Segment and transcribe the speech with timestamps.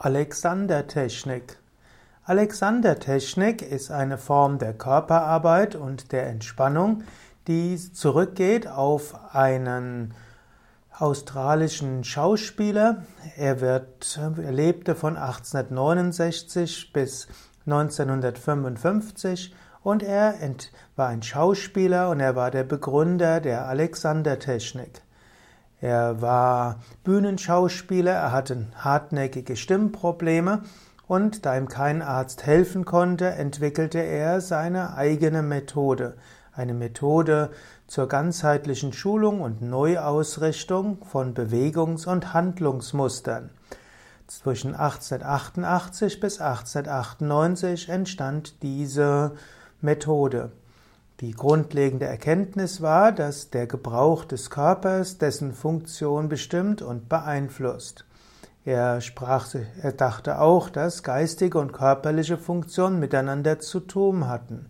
[0.00, 1.58] Alexander-Technik.
[2.22, 7.02] Alexander-Technik ist eine Form der Körperarbeit und der Entspannung,
[7.48, 10.14] die zurückgeht auf einen
[10.96, 13.02] australischen Schauspieler.
[13.36, 17.26] Er, wird, er lebte von 1869 bis
[17.66, 19.52] 1955
[19.82, 20.36] und er
[20.94, 25.02] war ein Schauspieler und er war der Begründer der Alexander-Technik.
[25.80, 30.62] Er war Bühnenschauspieler, er hatte hartnäckige Stimmprobleme
[31.06, 36.16] und da ihm kein Arzt helfen konnte, entwickelte er seine eigene Methode.
[36.52, 37.50] Eine Methode
[37.86, 43.50] zur ganzheitlichen Schulung und Neuausrichtung von Bewegungs- und Handlungsmustern.
[44.26, 49.36] Zwischen 1888 bis 1898 entstand diese
[49.80, 50.50] Methode.
[51.20, 58.04] Die grundlegende Erkenntnis war, dass der Gebrauch des Körpers dessen Funktion bestimmt und beeinflusst.
[58.64, 64.66] Er sprach, er dachte auch, dass geistige und körperliche Funktionen miteinander zu tun hatten.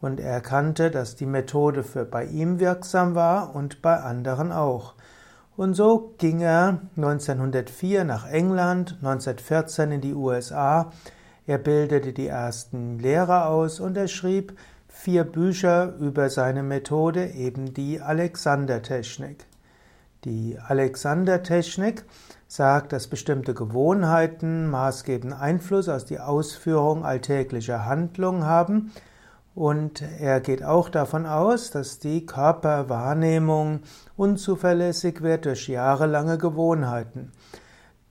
[0.00, 4.94] Und er erkannte, dass die Methode für bei ihm wirksam war und bei anderen auch.
[5.56, 10.92] Und so ging er 1904 nach England, 1914 in die USA.
[11.48, 14.56] Er bildete die ersten Lehrer aus und er schrieb
[14.90, 19.46] vier Bücher über seine Methode, eben die Alexander-Technik.
[20.24, 22.04] Die Alexander-Technik
[22.46, 28.90] sagt, dass bestimmte Gewohnheiten maßgebenden Einfluss aus die Ausführung alltäglicher Handlungen haben
[29.54, 33.80] und er geht auch davon aus, dass die Körperwahrnehmung
[34.16, 37.32] unzuverlässig wird durch jahrelange Gewohnheiten.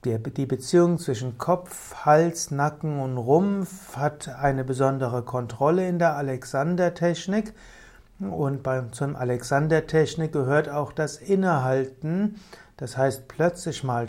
[0.05, 7.53] Die Beziehung zwischen Kopf, Hals, Nacken und Rumpf hat eine besondere Kontrolle in der Alexander-Technik.
[8.21, 12.39] Und beim, zum Alexander-Technik gehört auch das Innehalten.
[12.77, 14.07] Das heißt, plötzlich mal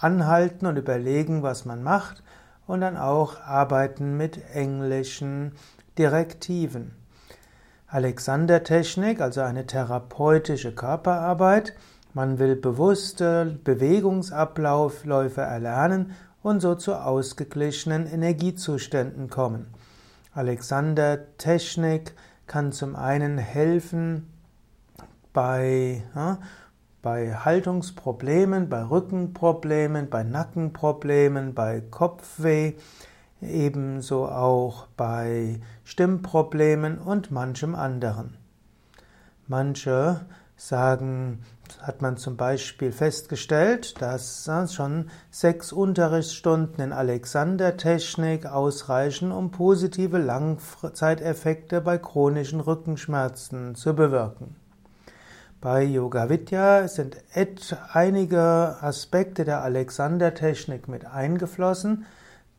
[0.00, 2.22] anhalten und überlegen, was man macht.
[2.68, 5.50] Und dann auch arbeiten mit englischen
[5.98, 6.94] Direktiven.
[7.88, 11.74] Alexander-Technik, also eine therapeutische Körperarbeit,
[12.14, 19.66] man will bewusste Bewegungsabläufe erlernen und so zu ausgeglichenen Energiezuständen kommen.
[20.32, 22.14] Alexander Technik
[22.46, 24.28] kann zum einen helfen
[25.32, 26.38] bei, ja,
[27.02, 32.74] bei Haltungsproblemen, bei Rückenproblemen, bei Nackenproblemen, bei Kopfweh,
[33.40, 38.36] ebenso auch bei Stimmproblemen und manchem anderen.
[39.46, 40.20] Manche
[40.58, 41.40] sagen,
[41.80, 51.80] hat man zum Beispiel festgestellt, dass schon sechs Unterrichtsstunden in Alexander-Technik ausreichen, um positive Langzeiteffekte
[51.80, 54.56] bei chronischen Rückenschmerzen zu bewirken.
[55.60, 57.16] Bei Yoga Vidya sind
[57.92, 62.04] einige Aspekte der Alexander-Technik mit eingeflossen,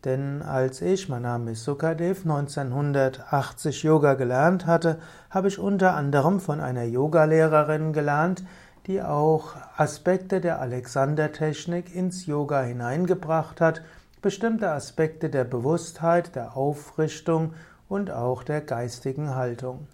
[0.06, 5.00] denn als ich, mein Name ist Sukadev, 1980 Yoga gelernt hatte,
[5.30, 8.44] habe ich unter anderem von einer Yogalehrerin gelernt,
[8.88, 13.82] die auch Aspekte der Alexander-Technik ins Yoga hineingebracht hat,
[14.22, 17.54] bestimmte Aspekte der Bewusstheit, der Aufrichtung
[17.88, 19.88] und auch der geistigen Haltung.